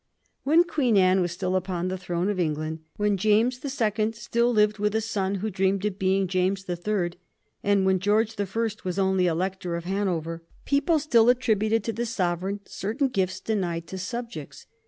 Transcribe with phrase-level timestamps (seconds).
[0.43, 4.51] When Queen Anne was still upon the throne of England, when James the Second still
[4.51, 7.17] lived with a son who dreamed of being James the Third,
[7.63, 12.07] and when George the First was only Elector of Hanover, people still attributed to the
[12.07, 14.65] sovereign certain gifts denied to subjects.